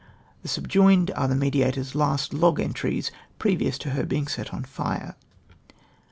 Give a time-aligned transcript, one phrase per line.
[0.41, 5.13] The subjoined are the Mediatofs last log entries previous to her being set on lire.